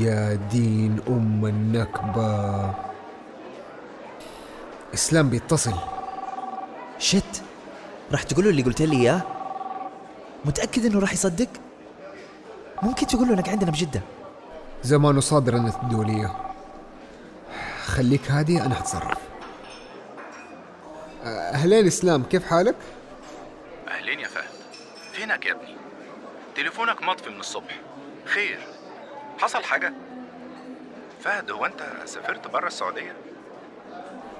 يا 0.00 0.34
دين 0.52 1.00
أم 1.08 1.46
النكبة. 1.46 2.70
إسلام 4.94 5.30
بيتصل. 5.30 5.74
شت. 6.98 7.42
راح 8.12 8.22
تقول 8.22 8.44
له 8.44 8.50
اللي 8.50 8.62
قلت 8.62 8.82
لي 8.82 8.96
إياه؟ 8.96 9.20
متأكد 10.44 10.84
إنه 10.84 10.98
راح 10.98 11.12
يصدق؟ 11.12 11.48
ممكن 12.82 13.06
تقول 13.06 13.28
له 13.28 13.34
إنك 13.34 13.48
عندنا 13.48 13.70
بجدة. 13.70 14.00
زمانه 14.82 15.20
صادر 15.20 15.56
الدولية 15.56 16.43
خليك 17.86 18.30
هادي 18.30 18.62
أنا 18.62 18.74
حتصرف 18.74 19.18
أهلين 21.24 21.86
إسلام 21.86 22.22
كيف 22.22 22.44
حالك؟ 22.46 22.74
أهلين 23.88 24.20
يا 24.20 24.28
فهد. 24.28 24.44
فينك 25.12 25.46
يا 25.46 25.52
ابني؟ 25.52 25.76
تليفونك 26.56 27.02
مطفي 27.02 27.30
من 27.30 27.40
الصبح. 27.40 27.80
خير. 28.24 28.58
حصل 29.38 29.62
حاجة؟ 29.64 29.92
فهد 31.20 31.50
هو 31.50 31.66
أنت 31.66 31.86
سافرت 32.04 32.48
برا 32.48 32.66
السعودية؟ 32.66 33.12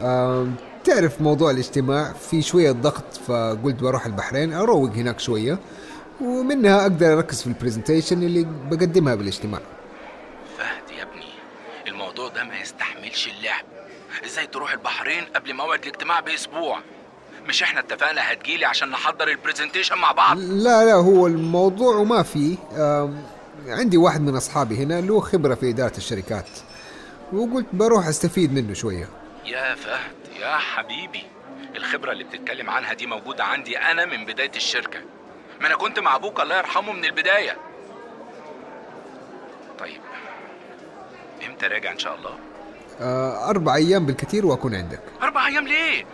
آم، 0.02 0.54
تعرف 0.84 1.20
موضوع 1.20 1.50
الاجتماع؟ 1.50 2.12
في 2.12 2.42
شوية 2.42 2.72
ضغط 2.72 3.14
فقلت 3.26 3.74
بروح 3.82 4.06
البحرين 4.06 4.52
أروق 4.52 4.90
هناك 4.90 5.20
شوية 5.20 5.58
ومنها 6.20 6.82
أقدر 6.82 7.12
أركز 7.12 7.40
في 7.40 7.46
البرزنتيشن 7.46 8.22
اللي 8.22 8.46
بقدمها 8.70 9.14
بالاجتماع 9.14 9.60
فهد 10.58 10.90
يا 10.98 11.02
ابني 11.02 11.26
الموضوع 11.88 12.28
ده 12.28 12.44
ما 13.14 13.20
يستحملش 13.20 13.38
اللعب. 13.38 13.64
إزاي 14.24 14.46
تروح 14.46 14.72
البحرين 14.72 15.24
قبل 15.24 15.54
موعد 15.54 15.82
الاجتماع 15.82 16.20
بأسبوع؟ 16.20 16.80
مش 17.46 17.62
إحنا 17.62 17.80
اتفقنا 17.80 18.32
هتجيلي 18.32 18.64
عشان 18.64 18.90
نحضر 18.90 19.28
البرزنتيشن 19.28 19.98
مع 19.98 20.12
بعض؟ 20.12 20.38
لا 20.38 20.84
لا 20.84 20.92
هو 20.94 21.26
الموضوع 21.26 21.96
وما 21.96 22.22
فيه 22.22 22.56
عندي 23.66 23.96
واحد 23.96 24.20
من 24.20 24.36
أصحابي 24.36 24.76
هنا 24.76 25.00
له 25.00 25.20
خبرة 25.20 25.54
في 25.54 25.70
إدارة 25.70 25.96
الشركات. 25.96 26.48
وقلت 27.32 27.66
بروح 27.72 28.06
أستفيد 28.06 28.52
منه 28.54 28.74
شوية. 28.74 29.08
يا 29.44 29.74
فهد 29.74 30.38
يا 30.40 30.56
حبيبي. 30.56 31.22
الخبرة 31.76 32.12
اللي 32.12 32.24
بتتكلم 32.24 32.70
عنها 32.70 32.92
دي 32.92 33.06
موجودة 33.06 33.44
عندي 33.44 33.78
أنا 33.78 34.04
من 34.04 34.24
بداية 34.24 34.52
الشركة. 34.56 35.00
ما 35.60 35.66
أنا 35.66 35.76
كنت 35.76 35.98
مع 35.98 36.16
أبوك 36.16 36.40
الله 36.40 36.56
يرحمه 36.56 36.92
من 36.92 37.04
البداية. 37.04 37.56
طيب 39.78 40.00
إمتى 41.46 41.66
راجع 41.66 41.92
إن 41.92 41.98
شاء 41.98 42.14
الله؟ 42.14 42.38
آه 43.00 43.50
أربع 43.50 43.74
أيام 43.74 44.06
بالكثير 44.06 44.46
وأكون 44.46 44.74
عندك. 44.74 45.00
أربع 45.22 45.46
أيام 45.46 45.68
ليه؟ 45.68 46.04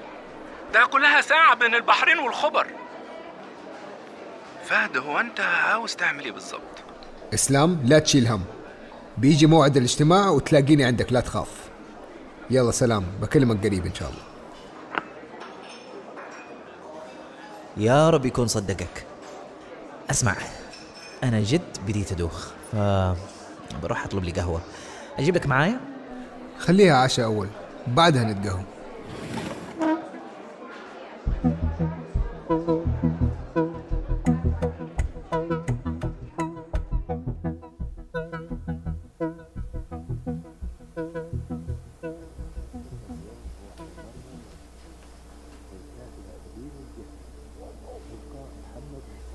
ده 0.74 0.86
كلها 0.86 1.20
ساعة 1.20 1.54
بين 1.54 1.74
البحرين 1.74 2.18
والخبر. 2.18 2.66
فهد 4.64 4.96
هو 4.96 5.20
أنت 5.20 5.40
عاوز 5.40 5.96
تعمل 5.96 6.24
إيه 6.24 6.32
بالظبط؟ 6.32 6.60
إسلام 7.34 7.80
لا 7.84 7.98
تشيل 7.98 8.26
هم. 8.26 8.44
بيجي 9.18 9.46
موعد 9.46 9.76
الاجتماع 9.76 10.28
وتلاقيني 10.28 10.84
عندك 10.84 11.12
لا 11.12 11.20
تخاف. 11.20 11.70
يلا 12.50 12.70
سلام. 12.70 13.06
بكلمك 13.20 13.66
قريب 13.66 13.86
إن 13.86 13.94
شاء 13.94 14.08
الله. 14.08 14.22
يا 17.76 18.10
رب 18.10 18.26
يكون 18.26 18.46
صدقك. 18.46 19.06
أسمع 20.10 20.36
أنا 21.24 21.40
جد 21.40 21.78
بديت 21.86 22.12
أدوخ 22.12 22.48
ف 22.72 22.76
بروح 23.82 24.04
أطلب 24.04 24.24
لي 24.24 24.32
قهوة. 24.32 24.60
أجيب 25.18 25.36
لك 25.36 25.46
معايا؟ 25.46 25.80
خليها 26.60 26.96
عشاء 26.96 27.26
أول 27.26 27.48
بعدها 27.86 28.24
نتقهوى. 28.24 28.64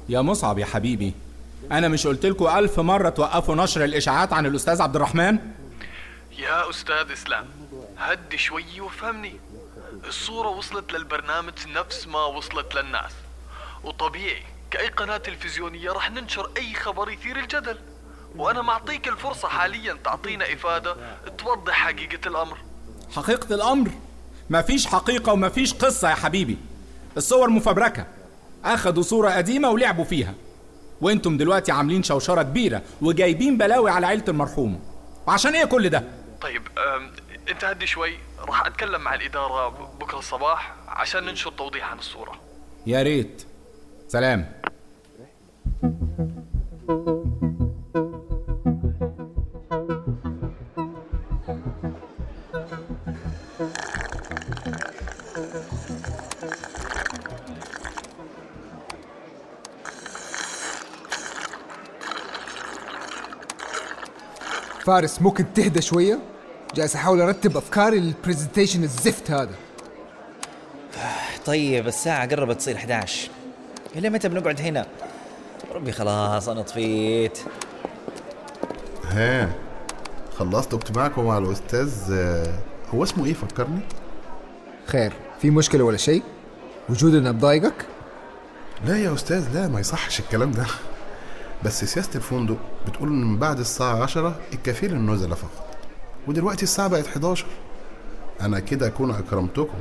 يا 0.10 0.22
مصعب 0.22 0.60
يا 0.60 0.66
حبيبي 0.66 1.14
أنا 1.72 1.88
مش 1.88 2.08
قلت 2.08 2.26
لكم 2.26 2.48
ألف 2.48 2.80
مرة 2.80 3.10
توقفوا 3.10 3.56
نشر 3.56 3.84
الإشاعات 3.84 4.34
عن 4.34 4.46
الأستاذ 4.46 4.82
عبد 4.82 4.96
الرحمن؟ 4.96 5.38
يا 6.56 6.70
أستاذ 6.70 7.12
إسلام 7.12 7.46
هدي 7.98 8.38
شوي 8.38 8.82
وفهمني. 8.82 9.36
الصورة 10.08 10.48
وصلت 10.50 10.94
للبرنامج 10.94 11.54
نفس 11.68 12.08
ما 12.08 12.26
وصلت 12.26 12.76
للناس. 12.76 13.12
وطبيعي 13.84 14.44
كأي 14.72 14.88
قناة 14.88 15.18
تلفزيونية 15.18 15.92
راح 15.92 16.12
ننشر 16.12 16.52
أي 16.58 16.74
خبر 16.74 17.10
يثير 17.12 17.40
الجدل. 17.40 17.80
وأنا 18.36 18.62
معطيك 18.62 19.08
الفرصة 19.08 19.48
حاليا 19.48 19.98
تعطينا 20.04 20.54
إفادة 20.54 20.96
توضح 21.38 21.74
حقيقة 21.74 22.28
الأمر. 22.28 22.58
حقيقة 23.16 23.56
الأمر؟ 23.56 23.92
مفيش 24.50 24.88
حقيقة 24.88 25.34
ومفيش 25.34 25.74
قصة 25.74 26.10
يا 26.10 26.16
حبيبي. 26.16 26.58
الصور 27.18 27.50
مفبركة. 27.50 28.06
اخدوا 28.66 29.04
صورة 29.04 29.30
قديمة 29.30 29.70
ولعبوا 29.70 30.06
فيها. 30.06 30.34
وأنتم 31.02 31.38
دلوقتي 31.38 31.72
عاملين 31.72 32.04
شوشرة 32.04 32.44
كبيرة 32.44 32.82
وجايبين 33.02 33.58
بلاوي 33.58 33.92
على 33.92 34.08
عيلة 34.08 34.24
المرحوم. 34.28 34.96
وعشان 35.28 35.56
إيه 35.56 35.66
كل 35.66 35.90
ده؟ 35.90 36.04
طيب 36.42 36.62
أنت 37.50 37.64
هدي 37.66 37.88
شوي. 37.88 38.18
راح 38.40 38.66
أتكلم 38.66 39.02
مع 39.02 39.16
الإدارة 39.16 39.70
ب- 39.70 40.00
بكرة 40.00 40.20
الصباح 40.20 40.74
عشان 40.88 41.24
ننشر 41.26 41.52
توضيح 41.52 41.92
عن 41.92 41.98
الصورة. 42.00 42.40
يا 42.88 43.04
ريت. 43.04 43.46
سلام. 44.08 44.52
فارس 64.86 65.22
ممكن 65.22 65.54
تهدى 65.54 65.82
شوية؟ 65.82 66.20
جالس 66.76 66.96
أحاول 66.96 67.22
أرتب 67.22 67.58
أفكاري 67.58 68.00
للبرزنتيشن 68.00 68.84
الزفت 68.84 69.32
هذا. 69.32 69.56
طيب 71.46 71.88
الساعة 71.88 72.28
قربت 72.30 72.58
تصير 72.58 72.76
11 72.76 73.30
إلى 73.96 74.10
متى 74.10 74.30
بنقعد 74.30 74.62
هنا؟ 74.62 74.86
ربي 75.76 75.92
خلاص 75.92 76.50
أنا 76.50 76.62
طفيت. 76.62 77.40
ها 79.08 79.50
خلصتوا 80.38 80.80
اجتماعكم 80.80 81.26
مع 81.26 81.38
الأستاذ 81.38 81.94
آه، 82.12 82.60
هو 82.94 83.04
اسمه 83.04 83.26
إيه؟ 83.26 83.34
فكرني؟ 83.34 83.80
خير 84.86 85.14
في 85.42 85.50
مشكلة 85.50 85.84
ولا 85.84 85.98
شيء؟ 85.98 86.24
وجودنا 86.90 87.32
بضايقك؟ 87.32 87.86
لا 88.86 88.98
يا 88.98 89.14
أستاذ 89.14 89.48
لا 89.54 89.68
ما 89.68 89.80
يصحش 89.80 90.20
الكلام 90.20 90.52
ده. 90.52 90.66
بس 91.64 91.86
سياسة 91.86 92.10
الفندق 92.16 92.58
بتقول 92.88 93.10
إن 93.10 93.22
من 93.24 93.38
بعد 93.38 93.60
الساعة 93.60 94.04
عشرة 94.04 94.36
الكفيل 94.54 94.94
النزلة 94.94 95.36
فقط. 95.36 95.68
ودلوقتي 96.28 96.64
الساعة 96.64 96.88
بقت 96.88 97.08
11 97.08 97.46
أنا 98.42 98.60
كده 98.60 98.88
أكون 98.88 99.12
أكرمتكم. 99.12 99.78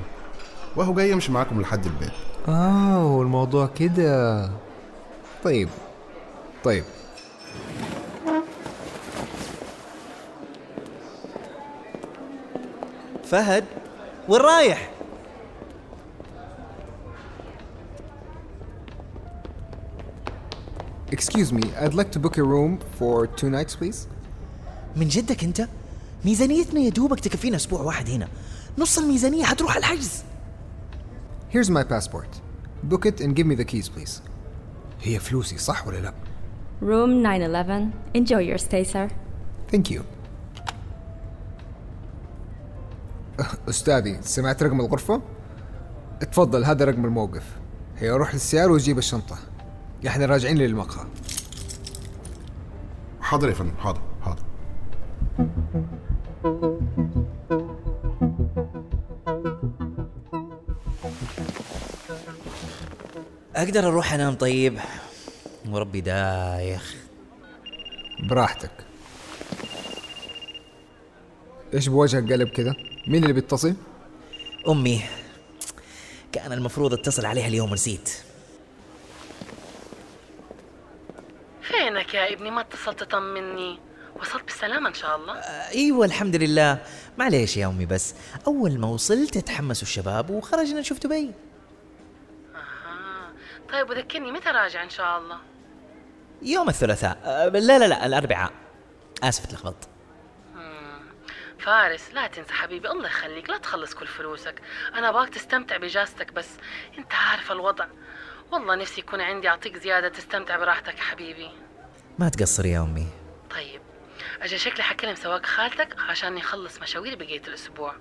وهو 0.76 0.94
جاي 0.94 1.10
يمشي 1.10 1.32
معاكم 1.32 1.60
لحد 1.60 1.86
الباب. 1.86 2.12
آه 2.48 3.22
الموضوع 3.22 3.66
كده. 3.66 4.50
طيب. 5.44 5.68
طيب. 6.64 6.84
فهد 13.24 13.64
وين 14.28 14.40
رايح؟ 14.40 14.90
Excuse 21.12 21.52
me, 21.52 21.62
I'd 21.80 21.94
like 21.94 22.10
to 22.12 22.18
book 22.18 22.38
a 22.38 22.42
room 22.42 22.78
for 22.98 23.26
two 23.26 23.50
nights 23.50 23.76
please. 23.76 24.08
من 24.96 25.08
جدك 25.08 25.44
انت 25.44 25.68
ميزانيتنا 26.24 26.80
يا 26.80 26.90
دوبك 26.90 27.20
تكفينا 27.20 27.56
أسبوع 27.56 27.80
واحد 27.80 28.08
هنا 28.10 28.28
نص 28.78 28.98
الميزانية 28.98 29.44
حتروح 29.44 29.70
على 29.76 29.80
الحجز 29.80 30.22
Here's 31.52 31.70
my 31.70 31.84
passport. 31.84 32.28
Book 32.82 33.06
it 33.06 33.20
and 33.20 33.36
give 33.36 33.46
me 33.46 33.54
the 33.54 33.64
keys 33.64 33.88
please. 33.88 34.20
هي 35.02 35.18
فلوسي 35.18 35.58
صح 35.58 35.86
ولا 35.86 35.96
لا؟ 35.98 36.12
Room 36.82 37.22
911. 37.22 37.90
Enjoy 38.14 38.40
your 38.40 38.58
stay, 38.58 38.84
sir. 38.84 39.08
Thank 39.72 39.90
you. 39.90 40.00
أستاذي 43.68 44.18
سمعت 44.22 44.62
رقم 44.62 44.80
الغرفة؟ 44.80 45.22
اتفضل 46.22 46.64
هذا 46.64 46.84
رقم 46.84 47.04
الموقف 47.04 47.42
هي 47.98 48.10
روح 48.10 48.34
للسيارة 48.34 48.72
وجيب 48.72 48.98
الشنطة 48.98 49.38
إحنا 50.06 50.26
راجعين 50.26 50.58
للمقهى. 50.58 51.06
حاضر 53.20 53.48
يا 53.48 53.54
فندم 53.54 53.76
حاضر 53.76 54.00
حاضر. 54.24 54.42
أقدر 63.56 63.88
أروح 63.88 64.12
أنام 64.12 64.34
طيب؟ 64.34 64.78
وربي 65.68 66.00
دايخ. 66.00 66.94
براحتك. 68.30 68.70
إيش 71.74 71.88
بوجهك 71.88 72.32
قلب 72.32 72.48
كذا؟ 72.48 72.74
مين 73.08 73.22
اللي 73.22 73.32
بيتصل؟ 73.32 73.74
أمي. 74.68 75.02
كان 76.32 76.52
المفروض 76.52 76.92
اتصل 76.92 77.26
عليها 77.26 77.46
اليوم 77.48 77.70
ونسيت 77.70 78.10
فينك 81.62 82.14
يا 82.14 82.23
ابني 82.34 82.50
ما 82.50 82.60
اتصلت 82.60 83.00
تطمني 83.00 83.80
وصلت 84.16 84.44
بالسلامة 84.44 84.88
إن 84.88 84.94
شاء 84.94 85.16
الله. 85.16 85.34
أيوه 85.74 86.06
الحمد 86.06 86.36
لله. 86.36 86.78
معليش 87.18 87.56
يا 87.56 87.66
أمي 87.66 87.86
بس 87.86 88.14
أول 88.46 88.78
ما 88.78 88.88
وصلت 88.88 89.38
تحمسوا 89.38 89.82
الشباب 89.82 90.30
وخرجنا 90.30 90.80
نشوف 90.80 90.98
دبي. 90.98 91.32
آه. 92.54 93.72
طيب 93.72 93.90
وذكرني 93.90 94.32
متى 94.32 94.48
راجع 94.48 94.82
إن 94.82 94.90
شاء 94.90 95.18
الله؟ 95.18 95.38
يوم 96.42 96.68
الثلاثاء. 96.68 97.18
أه، 97.24 97.48
لا 97.48 97.78
لا 97.78 97.88
لا 97.88 98.06
الأربعاء. 98.06 98.52
اسف 99.22 99.46
تلخبطت 99.46 99.88
فارس 101.58 102.14
لا 102.14 102.26
تنسى 102.26 102.52
حبيبي 102.52 102.90
الله 102.90 103.06
يخليك 103.06 103.50
لا 103.50 103.58
تخلص 103.58 103.94
كل 103.94 104.06
فلوسك. 104.06 104.62
أنا 104.94 105.12
باك 105.12 105.28
تستمتع 105.28 105.76
بإجازتك 105.76 106.32
بس 106.32 106.48
أنت 106.98 107.12
عارف 107.14 107.52
الوضع. 107.52 107.86
والله 108.52 108.74
نفسي 108.74 109.00
يكون 109.00 109.20
عندي 109.20 109.48
أعطيك 109.48 109.76
زيادة 109.76 110.08
تستمتع 110.08 110.56
براحتك 110.56 110.98
حبيبي. 110.98 111.50
ما 112.18 112.28
تقصر 112.28 112.66
يا 112.66 112.82
أمي. 112.82 113.06
طيب 113.50 113.80
أجل 114.42 114.58
شكلي 114.58 114.82
حكلم 114.82 115.14
سواق 115.14 115.46
خالتك 115.46 115.96
عشان 115.98 116.38
يخلص 116.38 116.80
مشاوير 116.80 117.16
بقية 117.16 117.42
الأسبوع. 117.48 117.94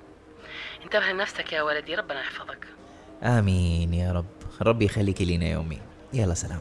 انتبه 0.84 1.12
لنفسك 1.12 1.54
يا 1.54 1.62
ولدي 1.62 1.96
ربنا 1.96 2.22
يحفظك. 2.22 2.68
آمين 3.24 3.94
يا 3.94 4.12
رب. 4.12 4.26
ربي 4.62 4.86
يخليك 4.86 5.22
لينا 5.22 5.46
يا 5.46 5.58
أمي. 5.58 5.82
يلا 6.14 6.34
سلام. 6.34 6.60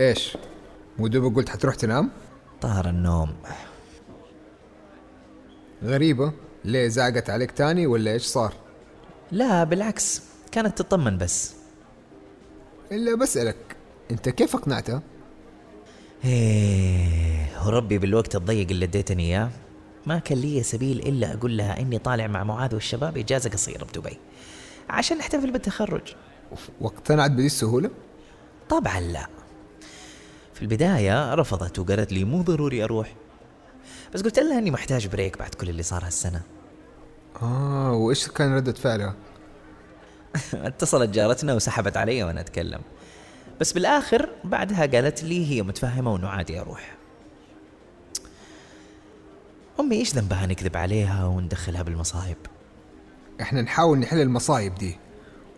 إيش؟ 0.00 0.36
مو 0.98 1.06
دوبك 1.06 1.36
قلت 1.36 1.48
حتروح 1.48 1.74
تنام؟ 1.74 2.10
طار 2.60 2.88
النوم. 2.88 3.36
غريبة. 5.84 6.32
ليه 6.64 6.88
زعقت 6.88 7.30
عليك 7.30 7.50
تاني 7.50 7.86
ولا 7.86 8.12
إيش 8.12 8.22
صار؟ 8.22 8.54
لا 9.32 9.64
بالعكس 9.64 10.22
كانت 10.52 10.78
تطمن 10.78 11.18
بس. 11.18 11.55
إلا 12.92 13.14
بسألك 13.16 13.56
أنت 14.10 14.28
كيف 14.28 14.54
اقنعتها 14.54 15.02
إيه 16.24 17.66
وربي 17.66 17.98
بالوقت 17.98 18.36
الضيق 18.36 18.70
اللي 18.70 18.84
اديتني 18.84 19.22
إياه 19.22 19.50
ما 20.06 20.18
كان 20.18 20.38
لي 20.38 20.62
سبيل 20.62 20.98
إلا 20.98 21.34
أقول 21.34 21.56
لها 21.56 21.80
إني 21.80 21.98
طالع 21.98 22.26
مع 22.26 22.44
معاذ 22.44 22.74
والشباب 22.74 23.18
إجازة 23.18 23.50
قصيرة 23.50 23.84
بدبي 23.84 24.18
عشان 24.90 25.18
نحتفل 25.18 25.50
بالتخرج. 25.50 26.14
واقتنعت 26.80 27.30
بهذه 27.30 27.46
السهولة؟ 27.46 27.90
طبعا 28.68 29.00
لا. 29.00 29.26
في 30.54 30.62
البداية 30.62 31.34
رفضت 31.34 31.78
وقالت 31.78 32.12
لي 32.12 32.24
مو 32.24 32.42
ضروري 32.42 32.84
أروح 32.84 33.14
بس 34.14 34.22
قلت 34.22 34.38
لها 34.38 34.58
إني 34.58 34.70
محتاج 34.70 35.06
بريك 35.06 35.38
بعد 35.38 35.54
كل 35.54 35.68
اللي 35.68 35.82
صار 35.82 36.04
هالسنة. 36.04 36.42
آه 37.42 37.92
وإيش 37.92 38.28
كان 38.28 38.54
ردة 38.54 38.72
فعلها؟ 38.72 39.14
اتصلت 40.54 41.10
جارتنا 41.10 41.54
وسحبت 41.54 41.96
علي 41.96 42.22
وأنا 42.22 42.40
اتكلم. 42.40 42.80
بس 43.60 43.72
بالاخر 43.72 44.28
بعدها 44.44 44.86
قالت 44.86 45.24
لي 45.24 45.50
هي 45.50 45.62
متفهمة 45.62 46.12
وانه 46.12 46.28
عادي 46.28 46.60
أروح. 46.60 46.96
أمي 49.80 49.96
إيش 49.96 50.14
ذنبها 50.14 50.46
نكذب 50.46 50.76
عليها 50.76 51.26
وندخلها 51.26 51.82
بالمصايب؟ 51.82 52.36
إحنا 53.40 53.62
نحاول 53.62 53.98
نحل 53.98 54.20
المصايب 54.20 54.74
دي 54.74 54.96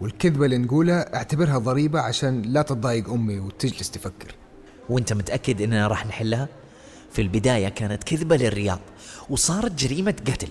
والكذبة 0.01 0.45
اللي 0.45 0.59
نقولها 0.59 1.17
أعتبرها 1.17 1.59
ضريبة 1.59 2.01
عشان 2.01 2.43
لا 2.43 2.63
تضايق 2.63 3.11
أمي 3.11 3.39
وتجلس 3.39 3.91
تفكر. 3.91 4.35
وأنت 4.89 5.13
متأكد 5.13 5.63
إننا 5.63 5.89
راح 5.89 6.07
نحلها؟ 6.07 6.49
في 7.13 7.23
البداية 7.23 7.69
كانت 7.69 8.05
كذبة 8.05 8.37
للرياض 8.37 8.81
وصارت 9.31 9.73
جريمة 9.73 10.15
قتل 10.27 10.49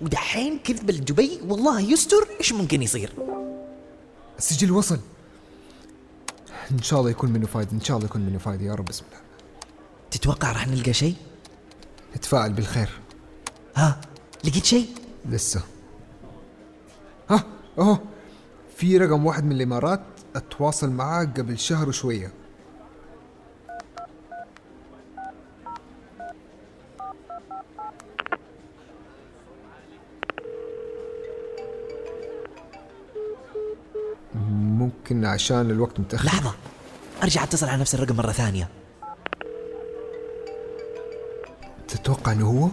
ودحين 0.00 0.58
كذبه 0.58 0.92
لدبي 0.92 1.40
والله 1.48 1.80
يستر 1.80 2.28
إيش 2.40 2.52
ممكن 2.52 2.82
يصير؟ 2.82 3.12
السجل 4.38 4.72
وصل. 4.72 5.00
إن 6.70 6.82
شاء 6.82 7.00
الله 7.00 7.10
يكون 7.10 7.30
منه 7.30 7.46
فايدة 7.46 7.72
إن 7.72 7.80
شاء 7.80 7.96
الله 7.96 8.08
يكون 8.08 8.20
منه 8.20 8.38
فايدة 8.38 8.64
يا 8.64 8.74
رب 8.74 8.84
بسم 8.84 9.04
الله. 9.08 9.20
تتوقع 10.10 10.52
راح 10.52 10.68
نلقى 10.68 10.92
شيء؟ 10.92 11.16
نتفائل 12.16 12.52
بالخير. 12.52 12.88
ها 13.76 14.00
لقيت 14.44 14.64
شيء؟ 14.64 14.88
لسه. 15.24 15.62
ها 17.30 17.44
أهو. 17.78 17.98
في 18.76 18.98
رقم 18.98 19.26
واحد 19.26 19.44
من 19.44 19.52
الإمارات 19.52 20.00
أتواصل 20.36 20.90
معاه 20.90 21.24
قبل 21.24 21.58
شهر 21.58 21.88
وشوية. 21.88 22.32
ممكن 35.04 35.24
عشان 35.24 35.70
الوقت 35.70 36.00
متأخر. 36.00 36.26
لحظة. 36.26 36.54
أرجع 37.22 37.42
أتصل 37.44 37.68
على 37.68 37.80
نفس 37.80 37.94
الرقم 37.94 38.16
مرة 38.16 38.32
ثانية. 38.32 38.68
تتوقع 41.88 42.32
إنه 42.32 42.46
هو؟ 42.50 42.68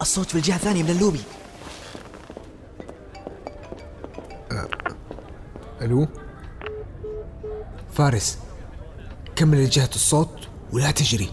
الصوت 0.00 0.26
في 0.26 0.34
الجهة 0.34 0.56
الثانية 0.56 0.82
من 0.82 0.90
اللوبي. 0.90 1.20
ألو؟ 5.82 6.08
فارس 7.92 8.38
كمل 9.36 9.64
لجهة 9.64 9.90
الصوت. 9.94 10.48
ولا 10.72 10.90
تجري. 10.90 11.30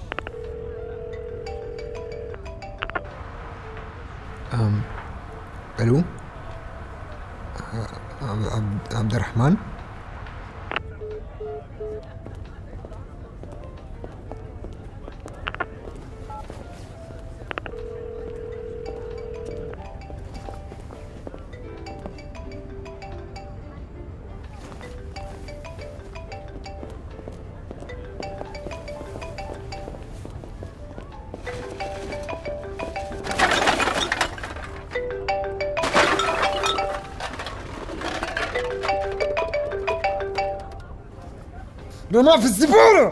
أم 4.53 4.81
ألو 5.79 6.01
أ- 6.01 6.03
عبد- 8.21 8.47
عبد- 8.47 8.93
عبد 8.95 9.15
الرحمن. 9.35 9.74
أنا 42.19 42.37
في 42.37 42.45
الزبالة 42.45 43.11